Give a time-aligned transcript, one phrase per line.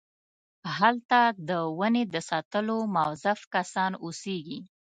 [0.77, 1.19] هلته
[1.49, 4.59] د ونې د ساتلو موظف کسان اوسېږي.